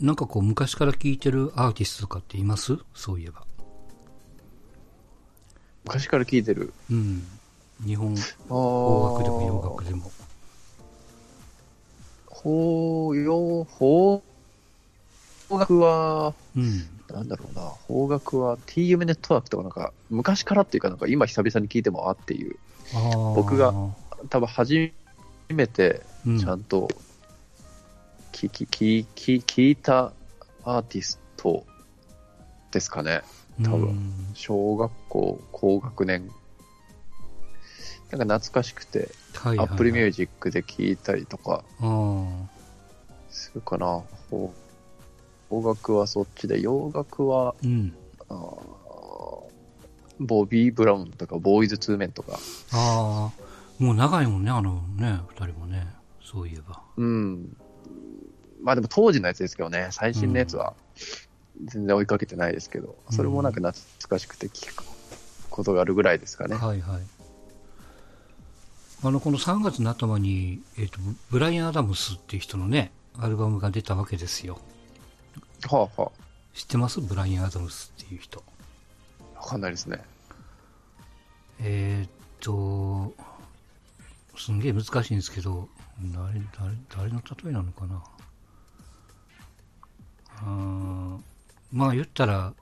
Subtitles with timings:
[0.00, 2.78] なんかこう昔から聴いてるアーティストとかっています？
[2.94, 3.44] そういえば。
[5.84, 6.72] 昔から聴いてる？
[6.90, 7.26] うん。
[7.84, 10.10] 日本、邦邦楽でも洋楽でも。
[12.28, 14.22] 邦洋、邦
[15.50, 16.88] 楽は、うん。
[17.10, 22.56] なんだろうな、邦楽は TM ネットワークとかなんか、昔からっていうか、なんか今久々に聞いてもあっていう、
[23.34, 23.72] 僕が、
[24.30, 24.92] 多分初
[25.48, 26.88] めてうんちゃんと
[28.32, 30.12] 聞き、聞き、聞いた
[30.64, 31.64] アーティスト
[32.70, 33.22] ですかね。
[33.62, 36.30] 多分うん小学校高学年。
[38.10, 41.64] なんか懐かしくて、はいはいはい、Apple Music で聞いたりとか
[43.30, 44.02] するかな。
[44.28, 44.50] 邦
[45.48, 47.94] 邦楽はそっちで、洋楽は、うん。
[48.28, 48.70] あー
[50.20, 52.38] ボビー・ブラウンとか、ボーイズ・ツーメンとか、
[52.72, 55.86] ああ、もう長いもんね、あのね、二人もね。
[56.22, 56.82] そういえば。
[56.96, 57.56] うん。
[58.62, 60.74] まあでも当時のやつですけどね、最新のやつは
[61.64, 64.84] 全然追いかけてないですけど、それもなんか懐かしくて聞く
[65.50, 66.56] ことがあるぐらいですかね。
[66.56, 67.02] はいはい。
[69.02, 70.98] あの、この3月の頭に、えっ、と、
[71.30, 74.58] ブライアン・アダムスっていう人のね、アルバムが出たわけですよ。
[75.68, 76.12] はあは
[76.54, 77.00] 知ってます？
[77.00, 78.42] ブライアン・アダムスっていう人。
[79.36, 80.02] あ、わかんないですね。
[81.60, 83.14] えーっと、
[84.38, 85.68] すんげえ難しいんですけど、
[86.02, 88.02] 誰、誰、誰の例えなのかな？
[90.42, 91.18] あー
[91.72, 92.52] まあ言ったら、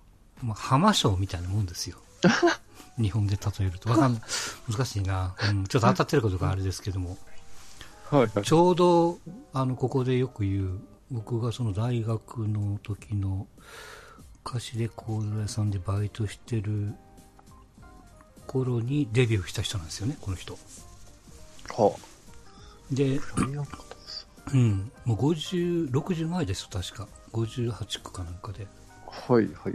[0.42, 1.98] まあ、浜章みたいなもんですよ。
[3.00, 3.90] 日本で例えると。
[3.90, 4.22] わかんない。
[4.70, 5.34] 難しいな。
[5.50, 7.16] うん、ちょっと当たってることがあれですけども。
[8.10, 8.44] はいはい。
[8.44, 9.18] ちょうど、
[9.52, 13.46] あの、ここでよく言う、僕がその大学の時の
[14.44, 16.94] 菓子レコード屋さんでバイトしてる
[18.46, 20.54] 頃にデビューした人なんですよね、この人。
[20.54, 21.94] は
[22.90, 23.34] で、あ。
[23.36, 27.06] ブライアンアダムスうん、もう50、60前ですよ、確か。
[27.32, 28.66] 58区かなんかで。
[29.06, 29.72] はいはい。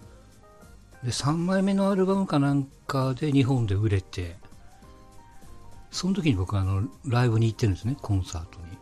[1.03, 4.37] で、3枚目のアルバムかなんかで日本で売れて、
[5.91, 8.77] その時に僕はあの、ライブに行ってるんですね、コンサートに。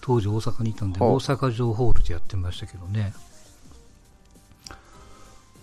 [0.00, 3.12] 当時大阪にいたんで、はあ大阪城ホールでやってましたけどね。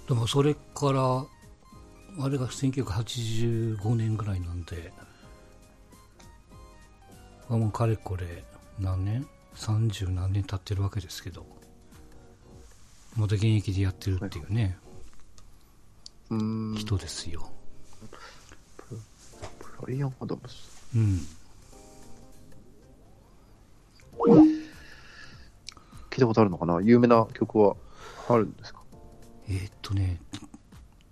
[0.08, 1.26] でもそれから、
[2.26, 4.92] あれが1985年ぐらいなんで、
[7.48, 8.44] まあもうかれこれ
[8.80, 11.46] 何年 ?30 何年経ってるわけですけど、
[13.16, 14.78] また現役でやってるっていうね、
[16.30, 16.76] うーん。
[16.76, 17.52] 人ですよ。
[18.90, 20.90] ブライアン・アダムス。
[20.96, 21.22] うん。
[26.10, 26.82] 聞いたことあるのかな？
[26.82, 27.76] 有名な曲は
[28.30, 28.82] あるんですか？
[29.48, 30.20] えーっとね、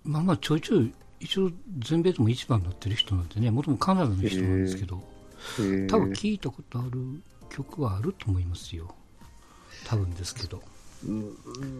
[0.04, 5.02] まあまあちょいちょい、一応全米でも一番になってる人なんでね、もともとカナダの人なんですけど、
[5.88, 8.94] 多分聞いたことある曲はあると思いますよ。
[9.84, 10.62] 多分ですけど。
[11.06, 11.36] うん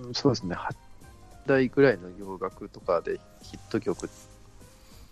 [0.07, 0.55] うんそうですね。
[0.55, 0.75] 8
[1.47, 4.09] 代ぐらいの洋楽とかでヒット曲っ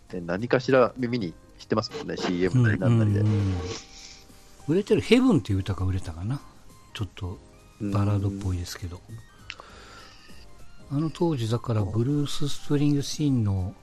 [0.09, 2.16] て何かしら耳にしてますもんね。
[2.16, 3.26] CM なりなんなりでうん。
[3.26, 3.54] うん
[4.69, 6.41] 売れてる Heaven っていう歌が売れたかな？
[6.94, 7.38] ちょっと
[7.81, 9.00] バラードっぽいですけど。
[10.93, 13.75] あの当時だからブルース・スプリングスティーンの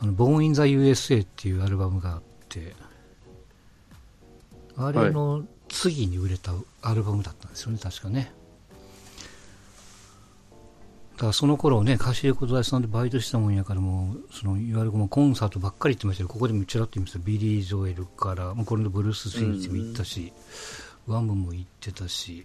[0.00, 2.74] あの、 Born in the USA っていうアルバムがあって、
[4.76, 8.32] あれの次に売れたアルバムだったんですよね、確かね。
[11.22, 20.32] だからその頃ね、貸レコード屋さんでバイトしたもんやからもう、その、いわゆるもうコンサートばっかり行ってましたけど、ここでもちらっと言いましたビリー・ジョエルから、もうこれのブルース・スプリングスティーンも行ったし、
[21.06, 22.44] ワムも行ってたし、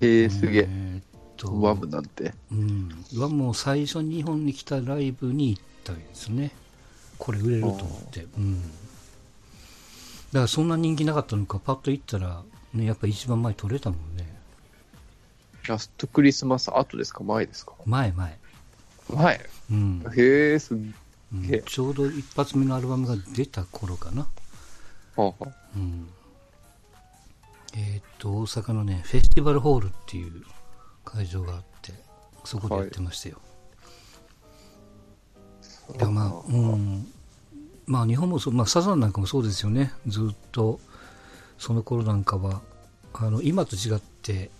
[0.00, 0.66] へえ、すげえ。
[0.66, 1.02] えーっ
[1.36, 2.32] とワムなんて。
[2.50, 6.50] うん、はもう最初に日本に来たライブに行ったんですね。
[7.18, 8.26] これ売れると思って。
[8.38, 8.62] うん。
[8.62, 8.70] だか
[10.32, 14.33] らそんな人気なかったのか、パッと行ったら、ね、やっぱ一番前取れたもんね。
[15.66, 17.24] ラストクリスマス後ですか？
[17.24, 18.38] 前ですか前前？
[19.08, 19.40] 前。
[19.70, 20.04] うん。
[20.16, 24.22] へえ、すっうんへえちょうど一発目のアルバムが出た頃かな。
[24.22, 24.28] は
[25.16, 25.46] あはあ
[25.76, 26.08] うん。
[27.76, 30.44] えーっと、大阪のね、フェスティバルホールっていう
[31.04, 31.92] 会場があって、
[32.44, 33.40] そこでやってましたよ。
[35.98, 37.06] でもまあ、うん、
[37.86, 39.92] まあ日本もそう、まあサザンなんかもそうですよね。
[40.06, 40.78] ずっと、
[41.58, 42.62] その頃なんかは、
[43.12, 44.50] あの、今と違って、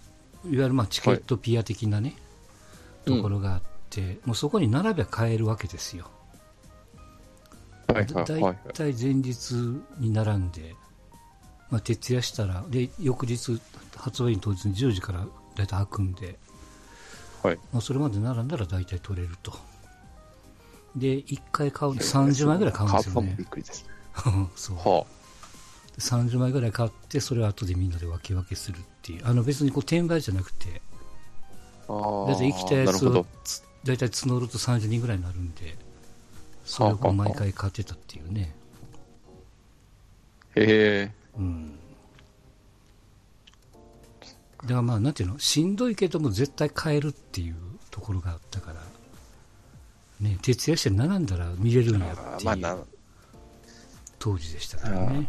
[0.46, 2.24] いわゆるまあチケットピア的なね、うん
[3.04, 6.06] ところがあって、もうそこに並べば買えるわけですよ。
[7.86, 8.56] はいだいはいはい。
[8.72, 9.52] たい前日
[9.98, 10.74] に並んで、
[11.70, 13.60] まあ、徹夜したら、で、翌日、
[13.96, 16.38] 発売日当日に10時からだいたい開くんで、
[17.42, 17.56] はい。
[17.72, 19.52] まあ、それまで並んだら大体取れると。
[20.96, 23.36] で、1回買う、30枚ぐらい買うんですよね。
[24.56, 24.76] そう。
[24.78, 25.06] は
[25.98, 29.26] 30枚ぐらい買って、それを後でみんなで分け分けするっていう。
[29.26, 30.80] あの別にこう転売じゃなくて、
[31.88, 33.26] あだいたい生きたやつを
[33.84, 35.76] 大体募ると30人ぐらいになるんで、
[36.64, 38.54] それを毎回買ってたっていうね。
[40.56, 41.12] へえ。
[41.38, 41.78] うん。
[44.62, 47.54] だからまあ、なんていうの、しんどいけども絶対買えるっていう
[47.90, 48.80] ところがあったから、
[50.20, 52.84] ね、徹夜して並んだら見れるんやっていう
[54.18, 55.28] 当時でしたからね。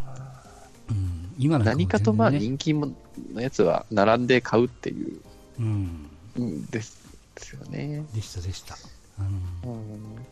[0.89, 2.95] うん、今なんかも何かとまあ人気も
[3.34, 5.22] のやつは並んで買うっていう
[5.60, 8.06] うん、うんですですよね。
[8.14, 8.76] でしたでした。
[9.20, 10.26] うんうん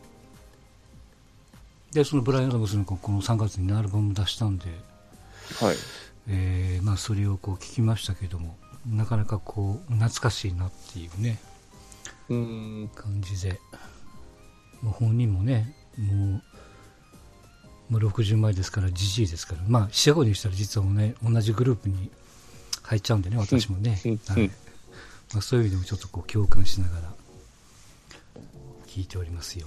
[1.92, 4.66] で、そのブライアン・アダムスのこの3月にアルバム出したんで、
[5.60, 5.76] はい。
[6.28, 11.38] えーまあ、それをこう聞きましたけども、なかなかこう懐かしいなっていうね、
[12.28, 12.90] うん。
[12.96, 13.60] 感じで、
[14.82, 16.40] もう本人もね、も
[17.90, 22.10] う、もう60前ですから、じじいですから、まあ、四捨五入したら実はね、同じグループに
[22.84, 24.52] 入っちゃうんでね、私もね、うんはいうん
[25.32, 27.12] まあ、そういう意味でもちょっとこう共感しながら
[28.86, 29.66] 聞いておりますよ。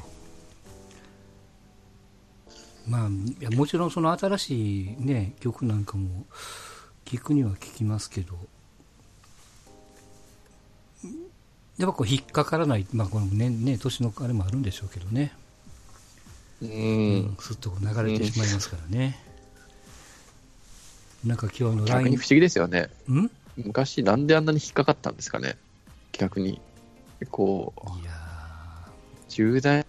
[2.87, 6.25] まあ、いやもちろんその新しい、ね、曲なんかも
[7.03, 8.37] 聞くには聞きますけど、
[11.77, 15.33] やっぱこう引っかからない、まあ、このね、ね、年のあれもあるんでしょうけどね、
[16.61, 17.37] ううんん。
[17.41, 19.19] すっと流れてしまいますからね。
[21.27, 22.89] なんか今日の逆に不思議ですよね。
[23.09, 23.29] ん？
[23.57, 25.57] 昔なんであんなに引っかかったんですかね？
[26.13, 26.61] 逆に。
[27.31, 28.11] こう、いや
[29.29, 29.85] 10代、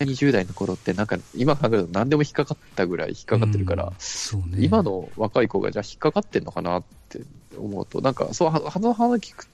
[0.00, 4.58] 20代の頃ってなんか今考えると何でも引っかかったぐらい引っかかってるから、うんそうね。
[4.58, 7.20] 今の若い子がじゃあ引っかかってんのかなって
[7.56, 9.46] 思うと、なんかそう、ははの話聞く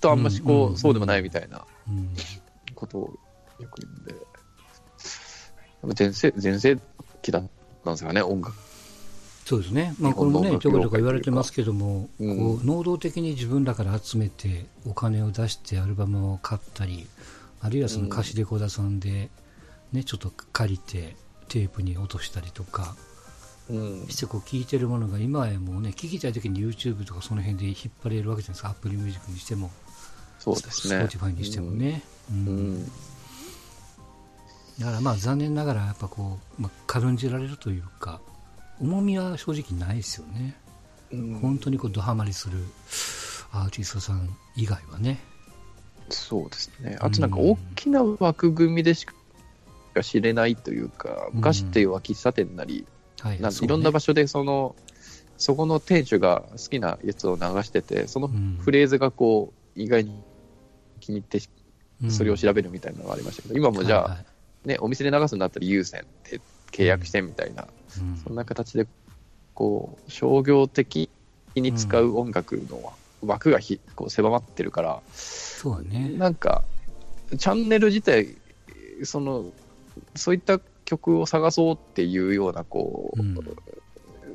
[0.00, 2.14] とあんましこう、うんうんそうでもないみたいなうん
[2.74, 3.18] ことを
[3.58, 4.14] よく言うんで、
[5.94, 6.78] 全盛、全盛
[7.22, 7.48] 期だっ
[7.84, 8.54] たんですかね、音楽。
[9.48, 17.06] そうですね、まあ、日これもね、ちょこちょこ言われてますけども、うんこう能動的に自分らから集めて、お金を出してアルバムを買ったり、
[17.62, 19.30] あるいはその貸しレコーダーさんで、
[19.92, 21.16] ね、ちょっと借りて、
[21.48, 22.94] テープに落としたりとか
[23.70, 29.70] うんしてこう聴いてるものが今やもうね聴きたい時に YouTube とかその辺で引っ張れるわけじゃないですか Apple Music にしても
[30.38, 31.04] そうですね。
[31.04, 32.46] Spotify にしてもね、ううん。
[32.46, 32.84] うんん。
[34.78, 38.20] だからまあ残念ながらやっぱこう、まあ、軽んじられるというか
[38.80, 40.56] 重みは正直ないですよね、
[41.12, 41.38] うん。
[41.40, 42.58] 本当にこうドハマりする
[43.52, 45.18] アーティストさん以外はね。
[46.10, 46.96] そうですね。
[47.00, 49.14] あとなんか大きな枠組みでしか
[50.02, 52.86] 知れないというか、昔っていうのは喫茶店なり、
[53.20, 54.76] はいなんかいろんな場所でその、
[55.36, 58.58] そこの店主が好きなやつを流してて、そのうん。
[58.60, 60.22] フレーズがこう、意外に
[61.00, 61.40] 気に入って、
[62.02, 62.10] うん。
[62.10, 64.16] それを調べるみたいなのがありましたけど、今もじゃあ、はいは
[64.64, 64.68] い。
[64.68, 67.66] ね、お店で流すんだったら優先って契約してみたいな、
[68.00, 68.16] うん。
[68.16, 68.86] そんな形で、
[69.54, 71.10] こう、商業的
[71.54, 72.92] に使う音楽の
[73.24, 76.10] 枠がひこう狭まってるから、そうだね。
[76.10, 76.64] なんか、
[77.36, 78.36] チャンネル自体、
[79.04, 79.46] その、
[80.14, 83.12] そういった曲を探そうっていうような、こ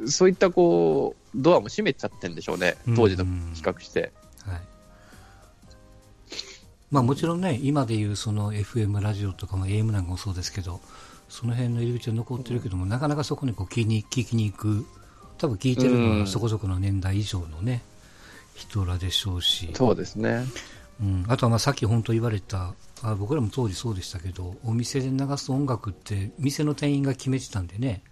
[0.01, 3.29] う、そういったこう、ドアも閉めちゃってんでしょうね、当時と比
[3.61, 4.11] 較して。
[4.45, 4.61] はい。
[6.91, 10.79] まあ、もちろんね、今でいうその FM ラジオとかも AM なんかもそうですけど、
[11.33, 14.85] その辺の入り口は残ってるけども、なかなかそこにこう聞きに聞きに行く、
[15.39, 16.19] 多分聞いてるのうん。
[16.21, 17.81] はそこそこの年代以上のね、
[18.53, 20.45] 人らでしょうし、そうですね。
[21.01, 28.03] うん、あとはまあさっき本当言われたあ、僕らも当時そうでしたけど、お店で流す音楽って、店の店員が決めてたんでね、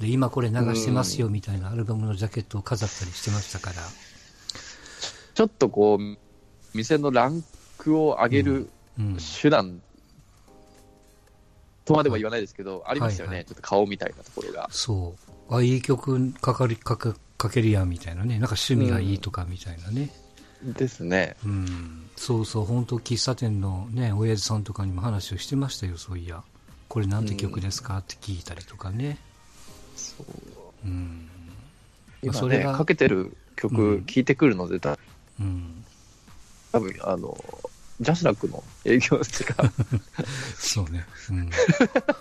[0.00, 3.82] で今これ流してますよみたいなアルバムのジャケットを飾ったりしてましたから、
[5.34, 6.16] ちょっとこう、
[6.74, 7.44] 店のラン
[7.76, 9.80] クを上げるうん、手段
[11.88, 14.68] とまでは言わないですけど、ありますよね、はいはいちょっと顔みたいなところが。
[14.70, 15.14] そ
[15.50, 15.54] う。
[15.54, 18.38] あ、いい曲かかりかかかけるやんみたいなね。
[18.38, 20.10] なんか趣味がいいとかみたいなね。
[20.62, 21.36] ですね。
[21.44, 22.10] うん。
[22.16, 26.42] そうそう、本当喫茶店のね、親父さんとかにも話をしてましたよ、そういや。
[26.88, 29.18] これなんて曲ですかって聞いたりとかね。
[29.96, 30.26] そう
[30.84, 31.28] うん。
[32.22, 34.98] 今ね、それがかけてるうん曲、聴いてくるので、た
[35.40, 35.84] うん。
[36.72, 37.36] 多分あの、
[38.00, 39.72] ジャスラックの営業しか、
[40.56, 41.04] そうね。
[41.30, 41.50] うん。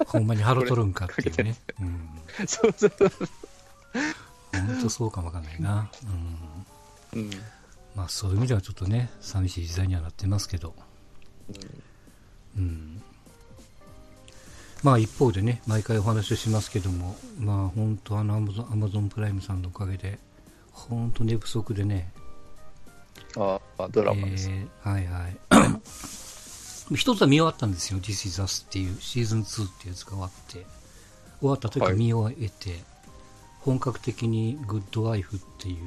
[0.07, 1.55] ほんまにハロトるんかっていうね。
[1.79, 2.47] うん。
[2.47, 3.11] そうそうそう。
[4.53, 5.89] 本当そうかもわかんないな。
[7.13, 7.21] うん。
[7.21, 7.29] うん。
[7.95, 10.73] まあそういう意味ではちょっとね、寂しい時代にはなってますけど。
[12.57, 13.01] うん
[14.83, 20.19] まあ一方でね、毎回お話をしますけども、まあ本当あのアマゾンアマゾンプライムさんのおかげで、
[20.71, 22.11] 本当寝不足でね、
[23.35, 24.49] ああ、ドラマです。
[24.49, 25.37] えーはいはい。
[26.95, 30.65] 一つは見終わったんですよ、This is Us っていうシーズン2っていうやつが終わって、
[31.39, 32.83] 終わった時はい見終えて、
[33.59, 35.77] 本格的にグッドワイフっていう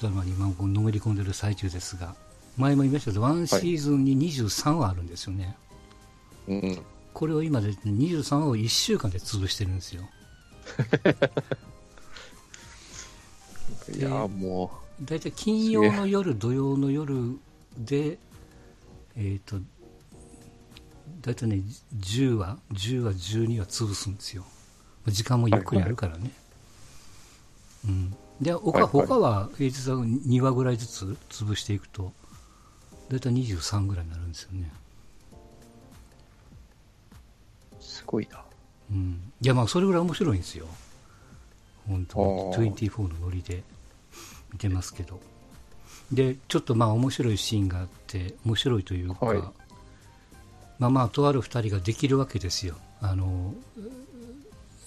[0.00, 2.14] ドラマに今のめり込んでる最中ですが、
[2.56, 5.56] 前も言いましたけど、ワンシーズンに23話あるんですよね。
[6.48, 6.78] うん。
[7.12, 10.02] これを今で23話を1週間で潰してるんですよ。
[13.94, 14.70] いやーも
[15.02, 17.38] だいたい金曜の夜、土曜の夜
[17.76, 18.18] で、
[19.16, 19.56] えっ、と、
[21.20, 21.62] だいたいね、
[21.96, 24.44] 10話、10話、12話潰すんですよ。
[25.06, 26.30] 時間もゆっくりあるからね。
[27.86, 28.16] うん。
[28.40, 32.12] で、他,、はいはい他は平日は2話ぐらいずつ潰していくと、
[33.08, 34.70] だいたい23ぐらいになるんですよね。
[37.78, 38.42] う、すごいな。
[38.90, 39.32] うん。
[39.40, 40.66] いや、まあ、それぐらい面白いんですよ。
[41.86, 43.62] 本当あー24のノリで
[44.52, 45.20] 見てますけど。
[46.12, 49.38] で、ちょっとまあ面白いシーンがあって、面白いというか、はい
[50.78, 52.76] まあまあ、とある二人ができるわけですよ。
[53.00, 53.54] あの、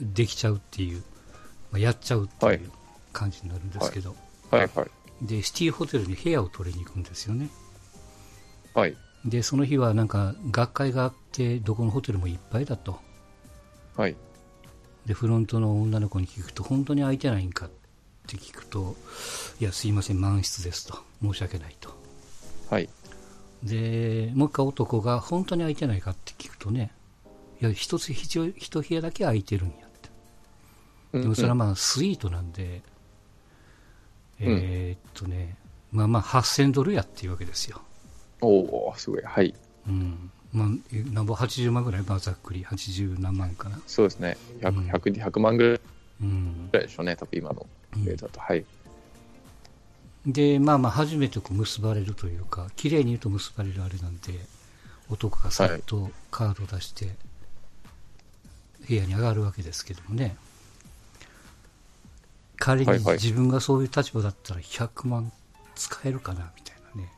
[0.01, 1.03] できちゃうっていう、
[1.71, 2.71] まあ、やっちゃうってはいいう
[3.13, 4.15] 感じになるんですけど、
[4.51, 5.25] はいはい。
[5.25, 7.49] で、シティホテルに部屋を取りに行くんですよね。
[8.73, 8.95] はい。
[9.25, 12.99] で、その日はなんか学会があって、どこのホテルもいっぱいだと。
[13.95, 14.15] はい。
[15.05, 17.75] でフロントの女の子に聞くと本当に空いてないんかって
[18.37, 18.95] 聞くと
[19.59, 20.97] いやすいません満室ですと。
[21.21, 21.95] 申し訳ないと。
[22.69, 22.89] はい。
[23.63, 26.91] でもう一回男が本当に空いてないかって聞くとね
[27.61, 29.89] いや一つ一一部屋だけ空いてるんやっ
[31.11, 31.19] て。
[31.19, 32.81] でもそれはまあスイートなんで、
[34.39, 35.55] えーっとね
[35.91, 37.81] まあまあ8000ドルやっていうわけですよ。
[38.41, 39.21] おおすごい。
[39.23, 39.53] はい。
[39.87, 40.29] うん。
[40.51, 42.63] まあえなんぼ80万ぐらいまあざっくり。
[42.65, 43.79] 80何万かな。
[43.87, 44.37] そうですね。
[44.61, 44.89] うん。
[44.89, 45.79] 100、100、100万ぐ
[46.21, 46.69] うん。
[46.71, 47.15] らいでしょうね。
[47.15, 47.65] 多分今の
[48.17, 48.39] だと。
[48.39, 48.65] はい。
[50.25, 54.33] で、まあまあ、初めてこう結ばれるというか、綺麗に言うと結ばれるあれなんで、
[55.09, 57.09] 男がさっとカードを出して、
[58.87, 60.35] 部屋に上がるわけですけどもね。
[62.57, 65.31] 仮に自分がそういう立場だったら100万
[65.75, 67.11] 使えるかな、みたいなね。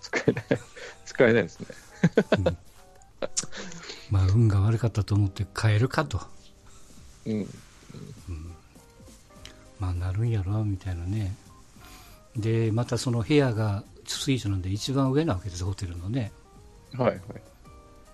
[0.00, 0.44] 使えない。
[1.06, 1.66] 使えないですね。
[2.38, 2.58] うん
[4.10, 6.20] まあ、運が悪かったと思って買えるかと。
[7.26, 7.48] うん。
[9.78, 11.34] まあ、なるんやろ、みたいなね。
[12.36, 16.32] で、またその部屋がスイートなんで一番上なわけです、ホテルのね。
[16.94, 17.20] はいはい。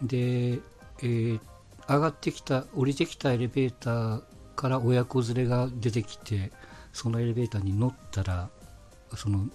[0.02, 1.40] で、えー
[1.88, 4.22] 上がってきた降りてきたエレベーター
[4.54, 6.52] から親子連れが出てきて
[6.92, 8.50] そのエレベーターに乗ったら
[9.16, 9.46] その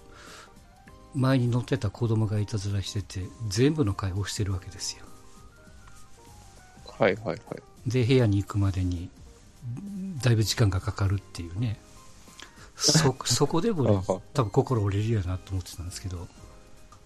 [1.15, 5.05] 前に乗ってた子供がいたずらしてて全部の階を押してるわけですよ
[6.99, 7.39] はいはいはい。
[7.89, 9.09] で部屋に行くまでに
[10.21, 11.79] だいぶ時間がかかるっていうね
[12.77, 16.27] そ そこでも、ね多分心折れるよなと思ってたんですけど。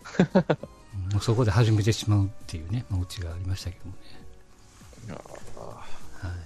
[1.13, 5.21] もうそこで始めてしまうっていうね、まあ、オチがありましたけどもね。
[5.57, 5.61] あ
[6.27, 6.37] はい、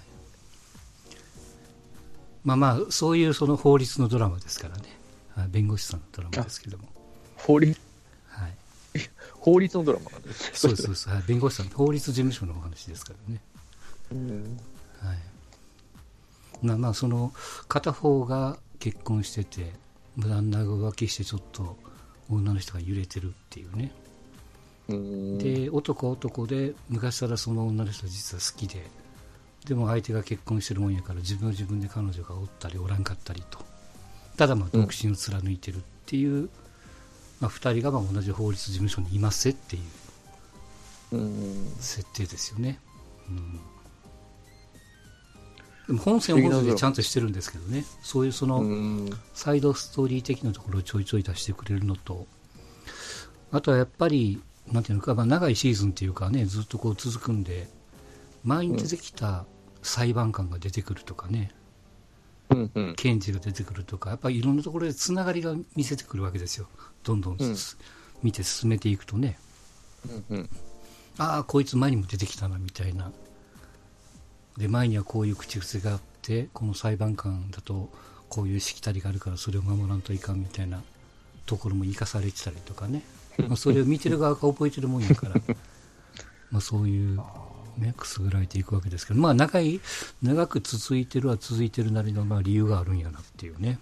[2.43, 4.83] まあまあそういうその法律のドラマですからね。
[5.35, 6.87] はい弁護士さんのドラマですけども、
[7.35, 7.79] 法律、
[8.27, 8.55] はい、
[9.33, 10.51] 法律のドラマなんです。
[10.53, 13.41] そうですそうです、はい、弁護士さん法律事務所のお話ですからね、
[14.11, 14.59] うん。
[15.01, 15.17] はい。
[16.61, 17.33] まあまあその
[17.67, 19.73] 片方が結婚してて
[20.15, 21.75] 旦那が浮気してちょっと
[22.29, 23.91] 女の人が揺れてるっていうね。
[24.89, 25.37] うん。
[25.39, 28.83] で男は男で昔からその女の人は実は好きで
[29.65, 33.57] でも相手が結婚してるもんやから自分は自分で彼女がおったりおらんかったりと。
[34.37, 36.47] ただまあ独身を貫いてるっていう、
[37.39, 39.79] まあ、2人がまあ同じ法律事務所にいますってい
[41.11, 41.73] ううん。
[41.79, 42.77] 設定ですよね、
[43.29, 43.59] うん、
[45.87, 49.09] でも本線は本線でちゃんとしてるんですけどねそういうその、うん。
[49.33, 52.25] サイドストーリー的なところをちょいちょい出してくれるのと、
[53.51, 57.67] あとはやっぱり、なんていうのか、まあ、長いシーズンっていうかね、ずっとこう続くんで、
[58.43, 59.45] 前に出てきた
[59.83, 61.51] 裁判官が出てくるとかね、
[62.49, 62.71] うん。
[62.73, 62.95] うん。
[62.95, 66.67] 検事が出てくるとか、やっぱりいろんなところでつながりが見せてくるわけですよ。
[67.03, 67.55] どんどん、うん
[68.23, 69.37] 見て進めていくとね、
[70.29, 70.49] うん。
[71.17, 73.11] ああ、こいつ前にも出てきたな、みたいな。
[74.57, 77.89] で、前にはこういう口癖があって、この裁判官だと、
[78.29, 80.81] こういうしきたりがあるから、それを守らんといかんみたいな
[81.45, 83.03] ところも生かされてたりとかね。
[83.37, 85.35] まあ、それを見てる側が覚えてるもんやから、
[86.51, 87.21] まあそういう、
[87.77, 89.81] ね、くすぐられていくわけですけど、まあ長い、
[90.23, 93.77] 長く続いてるは続いてるなりのまあ理由があるんやなっていうね。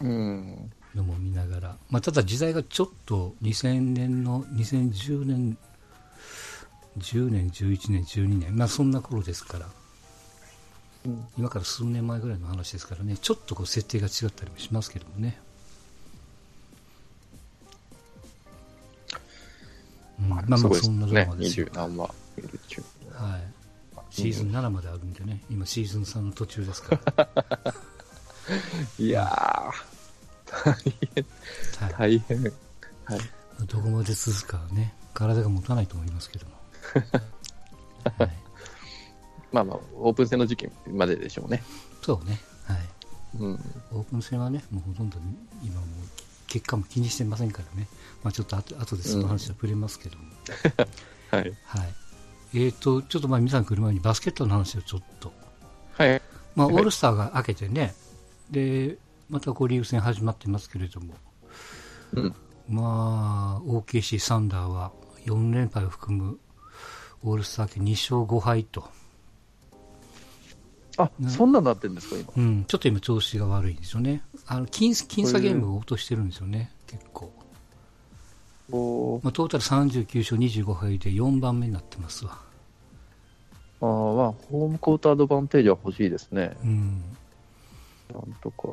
[0.00, 0.70] うん。
[0.94, 5.56] のも見ながら、まあ、ただ時代がちょっと2000年の2010年
[6.98, 8.56] 10年11年12年。
[8.56, 9.66] まあそんな頃ですから。
[11.06, 11.26] うん。
[11.38, 13.16] 今から数年前ぐらいの話ですからね。
[13.16, 15.40] ちょっとこう設定が違ったりもしますけどもね、
[20.20, 20.28] うん。
[20.28, 21.44] まあまあそんなドラマね。
[21.44, 22.82] ですよ、20何話見る中。
[23.14, 23.42] はい、
[24.10, 25.42] シーズン7まであるんでね。
[25.50, 27.28] 今シーズン3の途中ですから、
[28.98, 30.74] いやー、大
[31.14, 31.26] 変、
[31.78, 31.92] はい。
[31.92, 32.42] 大変。
[33.04, 33.20] はい。
[33.66, 36.61] どこまで続くかはね、体が持たないと思いますけども。
[38.18, 38.30] はい、
[39.52, 41.62] まあまあ、オープン戦の時期まででしょうね。
[42.02, 42.40] そうね。
[42.66, 42.78] はい。
[43.38, 43.60] うん。
[43.92, 45.18] オープン戦はね、もうほとんど
[45.62, 45.86] 今もう
[46.48, 47.86] 結果も気にしてませんからね。
[48.22, 50.24] まあちょっと後後でその話は触れますけども。
[51.30, 51.52] はい。
[51.64, 51.94] はい。
[52.54, 55.32] えっ、と、ちょっとまあ皆さん来る前にバスケットの話をちょっと。
[55.92, 56.20] はい。
[56.54, 57.94] まあオはいールスターが明けてね、
[58.50, 58.98] で、
[59.30, 61.14] またこうリーグ戦始まってますけれども、
[62.12, 62.34] うん。
[62.68, 64.92] まあ、OKC サンダーは
[65.24, 66.38] 4連敗を含む
[67.24, 68.84] オールスター家2勝5敗と、
[70.98, 72.32] あ、ねそんなになってるんですか、今。
[72.36, 74.22] うん、ちょっと今調子が悪いんですよね。
[74.46, 77.32] あの、僅僅差ゲームを落としてるんですよね、結構。
[78.72, 82.38] まあ、トータル39勝25敗で4番目になってますわ。
[83.80, 86.56] あーまあ、ホームコートアドバンテージは欲しいですね。
[86.62, 87.02] うん。
[88.14, 88.68] なんとか。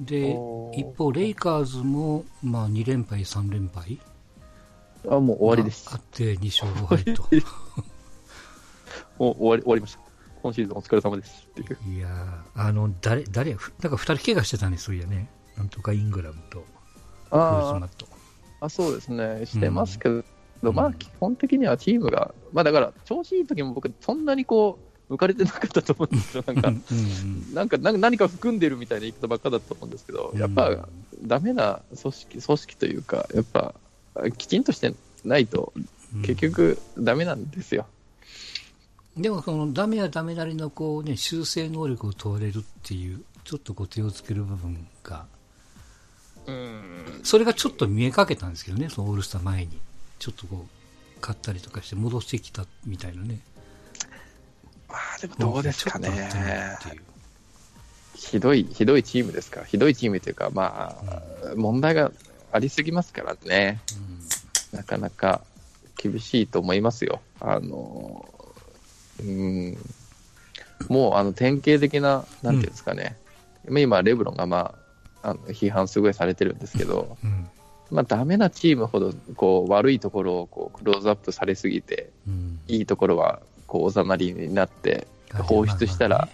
[0.00, 0.30] で
[0.74, 3.98] 一方、レイカーズも、まあ、2連敗、3連敗。
[5.08, 5.86] あ、もう終わりです。
[5.86, 7.22] まああって2勝5敗と。
[9.18, 10.00] もう終わり、終わりました。
[10.42, 11.48] 今シーズンお疲れ様です。
[11.50, 11.96] っていう。
[11.96, 15.28] いやーあの、誰、誰なんか2人怪我してたね、そういやね。
[15.56, 16.64] なんとかイングラムと、
[17.30, 18.06] あマット。
[18.60, 19.46] あ、そうですね。
[19.46, 20.14] してますけど、
[20.62, 26.44] うんまあ、基本的にはチームが、まあだから、調子いい時も僕、そんなにこう、浮かれてなかったと思うんですよ。
[26.46, 26.72] なんか、
[27.54, 30.88] なんか、何か含んでるみたいな言い方ばっかだったと思うんですけど、うんやっぱ、
[31.22, 33.74] ダメな組織、組織というか、やっぱ、
[34.36, 34.94] きちんとして
[35.24, 35.72] ないと、
[36.14, 36.22] うん。
[36.22, 37.86] 結局、ダメなんですよ。
[39.16, 45.24] でもそのダメはダメなりのこう、ね、修正能力を問われるっていうちょっとこう手をつける部分が。
[46.46, 47.20] うん。
[47.24, 49.78] それがちょっと見えかけたんですけどねそのオールスター前に。
[50.18, 53.40] ちょっとこう買ったりとかして戻してきたみたいなね。
[54.88, 56.30] まあ、でもどうですかね。
[58.14, 60.96] ひどい、ひどいチームですから、ひどいチームというか、ま
[61.44, 62.10] あ、問題が
[62.56, 63.80] ありすぎますからね、
[64.72, 65.42] なかなか
[65.96, 67.20] 厳しいと思いますよ。
[67.38, 68.26] あの、
[69.20, 69.76] うん、
[70.88, 73.16] もうあの典型的な、なんていうんですかね、
[73.68, 74.74] 今、レブロンが、ま
[75.22, 77.46] あ、あの批判すごいされてるんですけど、うん。
[77.90, 82.60] まあ、ダメなチームほどこう悪いところをこうクローズアップされすぎて、うん。
[82.68, 85.06] いいところはこうおざなりになって、
[85.42, 86.28] 放出したら、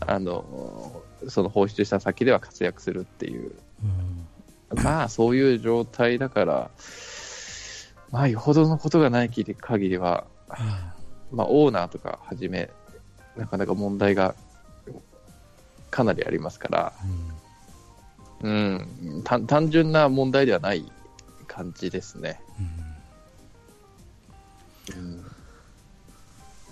[0.00, 3.52] まあのその放出した先では活躍するっていう、
[3.82, 4.07] うん
[4.74, 6.70] まあそういう状態だから、
[8.10, 10.26] まあよほどのことがない限りは、
[11.30, 12.70] まあオーナーとかはじめ、
[13.36, 14.34] なかなか問題が
[15.90, 16.92] かなりありますから、
[18.42, 18.88] うん。
[19.10, 20.90] うん、単単純な問題ではない
[21.46, 22.40] 感じですね。
[22.60, 22.88] うん
[24.96, 25.24] うん。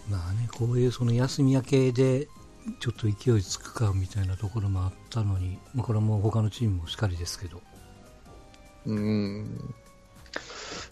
[0.09, 2.29] まあね、こういうその休み明けで
[2.81, 7.61] ちょっと勢いつくかみたいなところもあったのに、まあ、これはもう他のチームもしかりですけど、
[8.87, 9.75] うん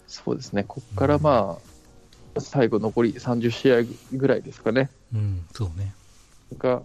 [0.07, 1.59] そうですね、ここからま
[2.35, 4.89] あ、最後残り30試合ぐらいですかね。
[5.13, 5.93] うん、そうね。
[6.57, 6.81] が、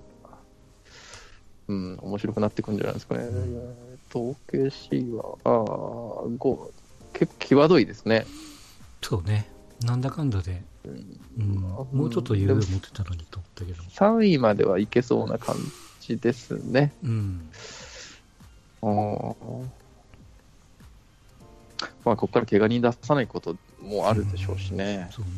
[1.68, 3.24] うん、面白くなってくるんじゃないですかね。
[3.24, 6.70] えっと、OKC は、あーご
[7.12, 8.26] 結構際どいですね。
[9.00, 9.48] そうね。
[9.84, 13.82] なんだかんだで、うん、もうちょっと余裕を持ってたのにと思ったけど。
[13.82, 15.56] 3位まではいけそうな感
[16.00, 16.92] じですね。
[17.02, 17.48] うん。
[18.82, 19.79] あー
[22.04, 25.08] まあ、ここから怪我人出さないこともあるでしょうしね。
[25.10, 25.30] そうね。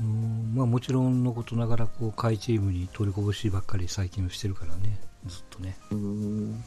[0.00, 5.76] うんまあもちろんのことながら、こう、下位チームに取りこぼしばっかり最近はしてるからね、ずっとね。
[5.90, 6.64] うん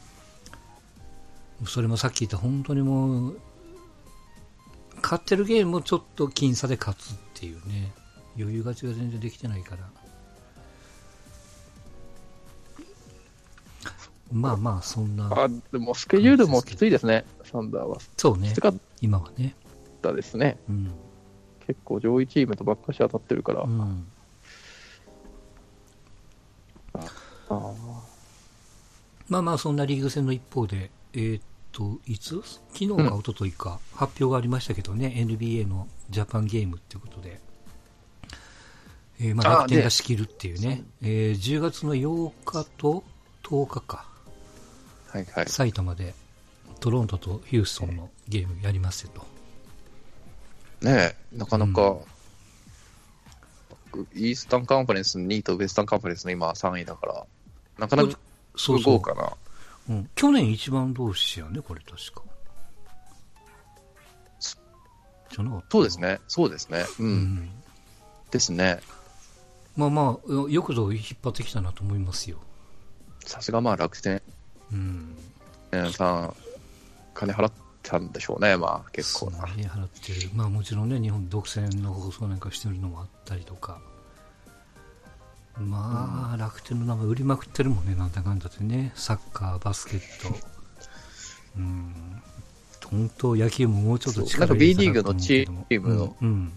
[1.64, 3.40] それもさっき言った本当にもう、
[5.02, 7.92] 勝ってるゲームもちょっと僅差で勝つっていうね、
[8.38, 9.88] 余裕勝ちが全然できてないから。
[14.32, 17.98] まあまあ、そんな、あでもスケジュールもきついですね、サンダーは。
[18.16, 19.54] そうねきつ、かっ今はね。
[20.02, 20.58] たですね。
[20.68, 20.90] うん。
[21.66, 23.62] 結構上位チームとばっかし当たってるから。
[23.62, 24.06] うん。
[26.94, 27.74] あー
[29.28, 32.40] まあまあ、そんなリーグ戦の一方で、えーっと、いつ？
[32.72, 37.40] 昨日か一昨日か発表がありましたけどね、NBA のジャパンゲームっていうことで、
[39.20, 43.02] えーまああ楽天が仕切るっていうね、えー10月の8日と
[43.42, 44.06] 10日か、
[45.16, 45.48] はいはい。
[45.48, 46.14] 埼玉で
[46.80, 49.26] トロントとヒューストンのゲームやりますよと。
[50.86, 51.96] ねえ、なかなか、
[54.14, 57.26] イースタンカンファレンス2位とウエスタンカンファレンスの今3位だから、
[57.78, 58.18] なかなか
[58.56, 59.32] そうそう豪華な。
[59.88, 60.10] うん。
[60.14, 62.22] 去年一番同士やね、これ確か。
[65.30, 65.98] じゃなかったそうです。
[65.98, 66.84] ね、そうですね。
[66.98, 67.02] う。
[67.02, 67.50] うんん。
[68.30, 68.80] ですね。
[69.76, 72.36] まあまあ、よくぞ引っ張ってきたなと思いますよ。
[73.24, 74.22] さすがまあ楽天
[74.72, 75.16] うん。
[75.92, 76.34] さん、
[77.14, 77.52] 金払っ
[77.82, 79.46] たんでしょうね、まあ結構な。
[79.46, 80.30] そうね、払ってる。
[80.34, 83.80] まあもちろんね、日本独占の放送なんかしてるのもあったりとか。
[85.58, 88.92] まあ、楽天の名前売りまくってるもんね、なんだかんだってね。
[88.94, 90.36] サッカー、バスケット。
[91.56, 92.22] うん。
[92.84, 96.52] 本当、野球ももうちょっとそうなんか力入れ B リーグのたらと思うけどもチームのうん、うん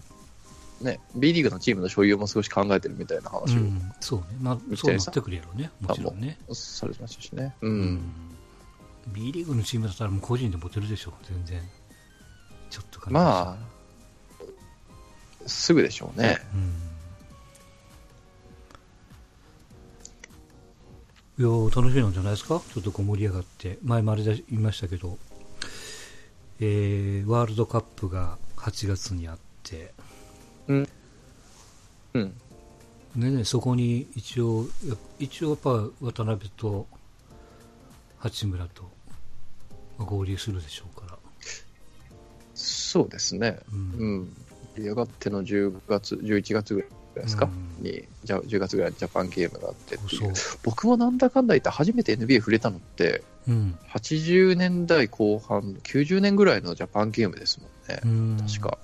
[0.80, 4.26] ね、B リーグのチームの所有も少し考えてるみたいな話をうん、そうね。
[4.40, 6.38] まあ、そうなってくるやろうね、もちろんね。
[6.52, 7.54] されてましたしね。
[7.60, 7.68] う。
[7.68, 8.00] うんん。
[9.08, 11.60] B リーグのチームだったらもう個人で持てるでしょ、全然。
[12.70, 16.38] ちょっとまあ、すぐでしょうね。
[16.54, 16.72] うん
[21.38, 22.60] いやー楽しみなんじゃないですか？
[22.74, 25.16] ちょっとこう盛り上がって前もあれで言いましたけど、
[26.60, 29.94] えーワールドカップが8月にあって
[32.14, 32.34] うん。
[33.16, 36.86] でねそこに一応や一応やっぱ渡辺と
[38.18, 38.84] 八村と
[39.98, 41.18] まあ合流するでしょうから
[42.54, 43.58] そうですね。
[43.72, 44.36] うんうん。
[44.76, 46.90] 盛り上がっての10月、11月ぐらい
[47.22, 49.98] ですか、うんに、じゃあ10月ぐらいにジャパンゲームがあって。
[50.62, 58.00] 僕もなんだかんだ言って初めて NBA 触れたのって、うん80年代後半、90年ぐらいのジャパンゲームですもんね。
[58.04, 58.78] うん確か。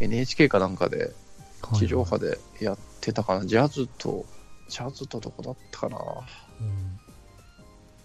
[0.00, 3.44] NHK かなんかで、はい地上波でやってたかな。
[3.44, 4.24] ジャズと、
[4.68, 5.98] ジャズとどこだったかな。
[6.60, 7.00] うん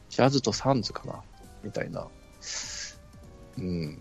[0.10, 1.22] ジャズとサンズかな。
[1.64, 2.08] みたいな。
[3.58, 3.98] うん。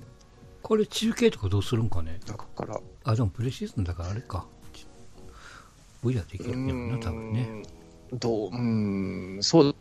[0.63, 4.47] これ中継とかどうするんかねだから、あでもプレシーズンだからあれか
[6.05, 7.63] V はできるんやろな多分ね
[8.13, 9.75] どう、うーん、そう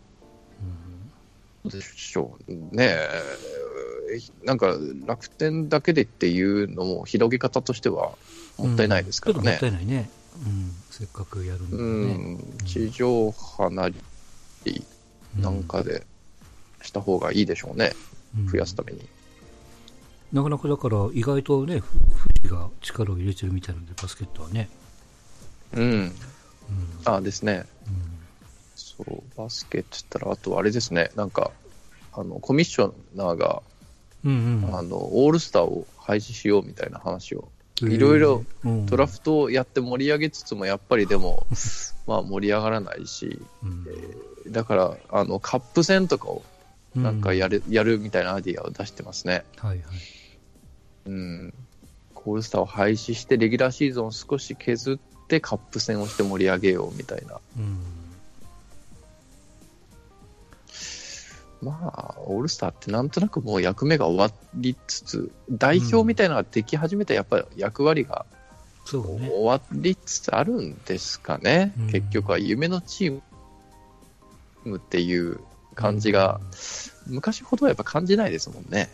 [1.63, 2.97] うんでしょうね。
[4.43, 8.17] なんか楽天だけでっていうのも広げ方としては
[8.57, 9.59] もったいないですからねうんもっ。
[9.59, 10.09] たいないね。
[10.45, 12.33] うん、せっかくやるんだうからね。
[12.35, 13.95] ん、地上波なり
[15.37, 16.05] うなんかで
[16.81, 17.91] した方がいいでしょうね。
[18.51, 18.99] 増やすために。
[20.31, 22.09] なかなかだから意外とね、ふ富
[22.43, 24.69] 士が力を入れてるみたいなんで、バスケットはね。
[25.73, 25.83] うん。
[25.83, 26.11] うん。
[27.05, 27.65] ああですね。
[27.87, 28.21] うん
[28.75, 31.51] そう、バスケって言ったら、あとあれですね、なんか、
[32.13, 33.61] あの、コミッショナーが、
[34.23, 41.47] うんうんあの、オールスターを廃止しようみたいな話を、えーいろいろうんドラフトをやって盛り上げつつも、やっぱりでも、
[42.05, 43.85] まあ盛り上がらないし、うん
[44.51, 46.43] だから、あの、カップ戦とかを
[46.95, 47.63] なんかやる。
[47.67, 49.45] る、やるみたいなアイディアを出してますね。
[49.57, 49.87] はいはい。
[51.05, 51.53] うん。
[52.15, 57.39] オールスターを廃止して、レギュラーシーズンを少し削って、カップ戦をして盛り上げようみたいな。
[57.57, 58.00] うん。
[61.61, 68.25] まあ、オールスターってなんとなくもう役目が終わりつつ、代表みたいなのができ始めたらやっぱり役割が
[68.85, 69.29] そうね。
[69.29, 71.73] 終わりつつあるんですかね。
[71.77, 73.21] うん結局は夢のチー
[74.65, 75.39] ムっていう
[75.75, 76.41] 感じが、
[77.07, 78.89] 昔ほどはやっぱ感じないですもんね。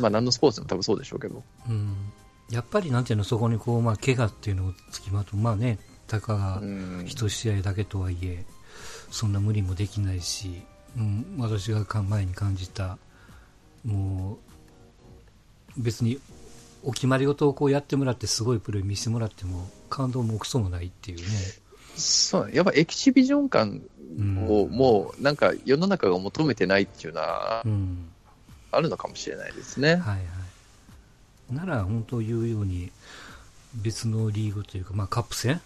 [0.00, 1.42] まあ何のスポーツでも多分そうでしょうけど。
[1.68, 1.74] うん。
[1.74, 1.96] うん
[2.50, 5.36] やっぱりなんていうの、そこにこう、まあ、怪我っていうのをつきまとう。
[5.36, 7.04] まあね、たかがうん。
[7.06, 8.46] 一試合だけとはいえ、
[9.10, 10.62] そんな無理もできないし、
[10.96, 12.98] うん、私がか前に感じた、
[13.84, 14.38] も
[15.76, 16.18] う、別に
[16.82, 21.24] お決まり事をこうやってもらって、すごいプレー見せてもらっても、感動もクソもないっていうね。
[21.96, 23.82] そう、やっぱエキシビジョン感
[24.18, 28.08] うんをもうなんか世の中が求めてないっていうのはうん。
[28.70, 29.90] あるのかもしれないですね。
[29.90, 31.54] はいはい。
[31.54, 32.92] なら、本当言うように、
[33.74, 35.60] 別のリーグというか、まあ、カップ戦、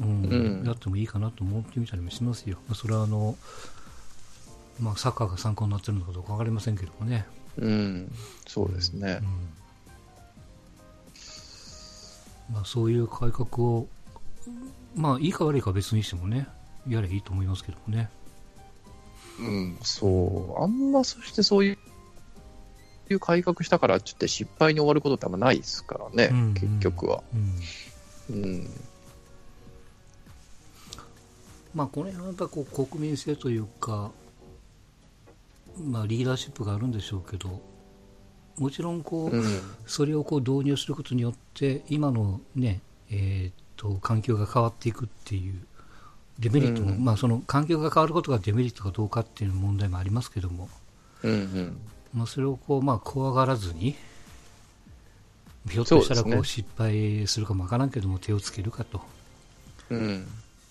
[0.00, 2.58] うんうんやってもいいかなと思ってみたりもしますよ。
[2.68, 3.36] まあ、それはあの、
[4.80, 7.26] まあ、サッカーが参考になってるのかどうかわかりませんけどもね。
[7.58, 8.12] うん、
[8.46, 9.20] そうですね。
[9.22, 9.56] うん
[12.52, 13.88] まあ、そういう改革を、
[14.94, 16.46] まあ、いいか悪いかは別にしてもね、
[16.88, 18.08] やればいいと思いますけどもね。
[19.40, 20.62] うん、そう。
[20.62, 21.78] あんまそしてそういう、
[23.10, 27.22] いう改革したからちょっと失敗に終わることってあんまないですからね、うん結局は。
[28.30, 28.70] うんうん。
[31.74, 34.10] まあ、この辺はやっぱこう国民性というか、
[35.84, 37.60] まあ、リーダーシップがあるんでしょうけど、
[38.58, 39.60] もちろんこう、うん。
[39.86, 45.54] それをこう導入することによって、今のね、えーっと、環境が変わっていくっていう、
[46.38, 50.68] デメリットも、うんまあ、その環境が変わることがデメリットかどうかっていう問題もありますけども、
[51.22, 51.80] うんうん。
[52.14, 53.96] まあ、それをこう、まあ、怖がらずに、
[55.68, 59.00] ひょっとしたらこう失敗するかもわからんけども、手をつけるかと
[59.90, 60.26] うん。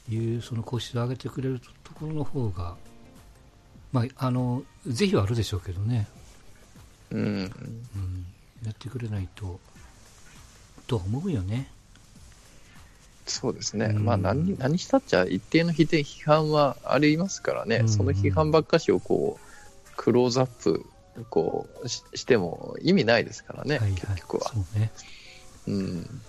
[0.10, 2.76] いう、その腰を上げてくれるところの方が、
[3.96, 6.06] まあ、あの、是非はあるでしょうけどね、
[7.12, 7.20] うん。
[7.22, 8.26] うん、
[8.66, 9.62] やってくれないと、
[10.86, 11.72] とは思うよね。
[13.26, 13.86] そうですね。
[13.86, 20.86] うんまあ何、何したっちゃ一定の批批判はありますからね、うんその批判ばっかしをこう、クローズアップ
[21.30, 24.50] こうししても意味ないですからね、はいはい、結局は。
[24.50, 24.92] そうね。
[25.68, 26.22] うん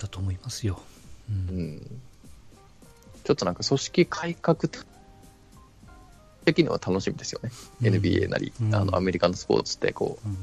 [0.00, 0.80] だと思いますよ。
[1.30, 1.32] う。
[1.32, 2.00] うんん
[3.22, 4.58] ちょっとなんか組織改革
[6.44, 7.50] 的には楽しみですよね、
[7.82, 10.36] うん NBA なり、うんあのアメリカのスポーツってこううん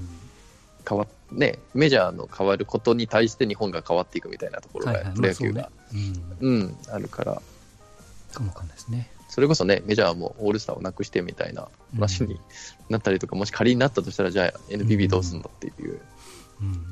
[0.88, 5.14] 変わっね、メジャーの変わることに対して日本が変わっていくみたいなところがはいはい。
[5.14, 6.14] プロ野球が、まあね。
[6.42, 6.54] うん。
[6.56, 7.42] うん、あるから、
[8.34, 9.12] かもわかんないですね。
[9.28, 12.40] それこそね、メジャーもオールスターをなくしてみたいな話に
[12.90, 16.00] なったりとか、もし仮になったとしたら、じゃあ NPB どうすんだっていう。
[16.62, 16.84] うん。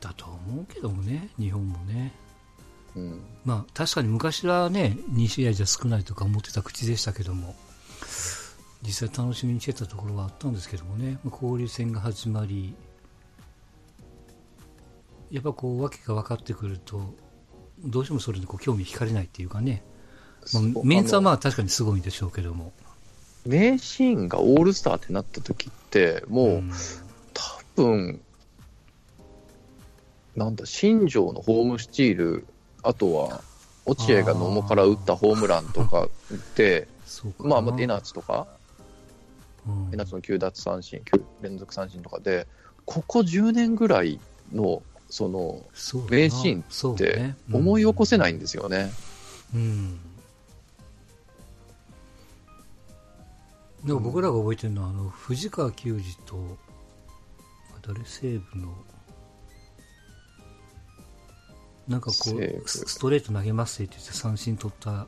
[0.00, 2.12] だと思うけどもね、日本もね。
[2.98, 3.20] うん。
[3.44, 7.54] まあ確かに昔はね、2試合じゃ少ないとか思ってた口でしたけども、
[8.82, 12.74] 実際楽しみにしてたところはあったんですけどもね、まあ交流戦が始まり、
[15.30, 17.14] やっぱこう、訳が分かってくると、
[17.84, 19.82] どうしてもそれにこう興味惹かれないっていうかね、
[20.52, 22.72] まあメンツはまああ確かにすごいんでしょうけども、
[23.46, 26.72] の名シーンがオールスターってなった時って、もう、うん。
[27.34, 27.42] 多
[27.76, 28.20] 分
[30.38, 32.46] なんだ、新庄のホームスチール、
[32.82, 33.42] あとは、
[33.86, 36.08] 落合が野茂から打ったホームランとか
[36.56, 36.88] で、
[37.38, 38.46] まあ、まあ、江夏とか、
[39.66, 42.46] うん江夏の9奪三振、9連続三振とかで、
[42.84, 44.18] ここ10年ぐらい
[44.52, 45.62] の、その、
[46.10, 48.90] 名シーンってね思い起こせないんですよね。
[49.54, 50.00] うん。
[53.84, 56.36] でも僕らが覚えてるのは、あの藤川球児と、
[57.74, 58.74] あ誰、西武の、
[61.88, 65.06] なんかこう、スストレート投げますって言って三振取った、あ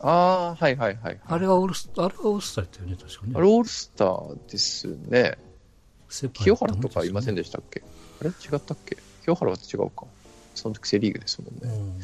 [0.00, 1.20] あ、はいはいはい。
[1.26, 3.32] あれはオールスあれはオールスターだったよね、確かね。
[3.34, 5.38] あれオールスターですね。
[6.32, 7.82] 清原とかいませんででしたっけ？
[8.20, 8.96] あれ違ったっけ？
[9.24, 10.04] 清原は違うか。
[10.54, 11.98] その時セリーグですもんね。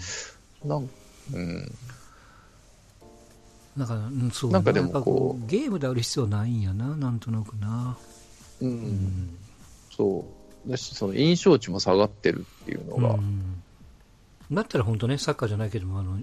[0.64, 0.90] うんなん
[1.32, 1.72] うん。
[3.76, 7.96] なんか、うん、そうなんかでもこゲームである必要ないんやな、なんとなくな。
[8.60, 8.66] う。
[8.66, 9.38] うんん。
[9.96, 10.24] そ
[10.66, 10.70] う。
[10.70, 13.49] だし、その印象値も下がってるっていうのが、うん
[14.52, 16.18] だったら本当ね、サッカーじゃないけども、あの、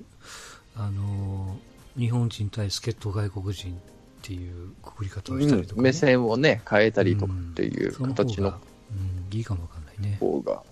[0.76, 1.58] あの
[1.98, 3.80] 日本人対助っ人外国人っ
[4.22, 8.60] ていうくくり方をしたりとか、ね目線をね、変えたりとかっていう形のが
[8.90, 10.18] うん、いいかもわかんないね。
[10.20, 10.63] 方が、